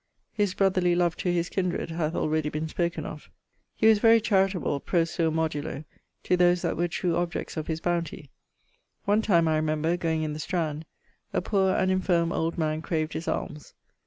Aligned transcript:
_His 0.33 0.55
brotherly 0.55 0.95
love 0.95 1.15
to 1.17 1.31
his 1.31 1.47
kinred 1.47 1.91
hath 1.91 2.15
already 2.15 2.49
been 2.49 2.67
spoken 2.67 3.05
of. 3.05 3.29
He 3.75 3.85
was 3.85 3.99
very 3.99 4.19
charitable 4.19 4.79
(pro 4.79 5.03
suo 5.05 5.29
modulo) 5.29 5.85
to 6.23 6.35
those 6.35 6.63
that 6.63 6.75
were 6.75 6.87
true 6.87 7.15
objects 7.15 7.55
of 7.55 7.67
his 7.67 7.79
bounty. 7.81 8.31
One 9.05 9.21
time, 9.21 9.47
I 9.47 9.57
remember, 9.57 9.97
goeing 9.97 10.23
in 10.23 10.33
the 10.33 10.39
Strand, 10.39 10.85
a 11.33 11.39
poor 11.41 11.75
and 11.75 11.91
infirme 11.91 12.33
old 12.35 12.57
man 12.57 12.81
craved 12.81 13.13
his 13.13 13.27
almes. 13.27 13.75